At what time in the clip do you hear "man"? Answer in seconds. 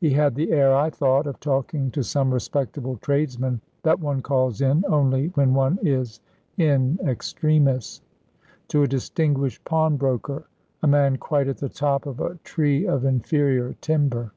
10.86-11.18